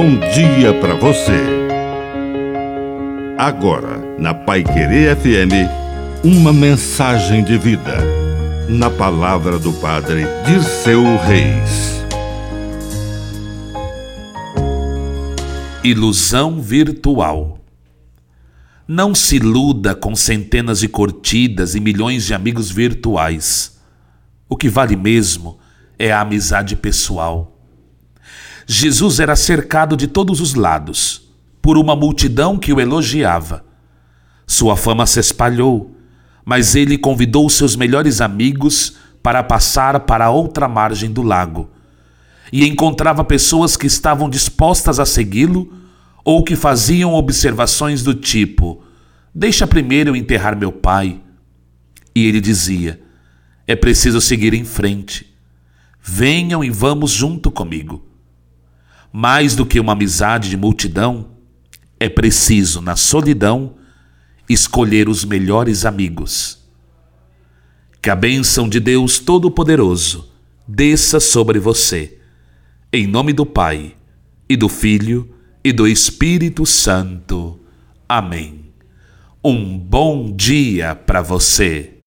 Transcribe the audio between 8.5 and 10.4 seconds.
Na palavra do Padre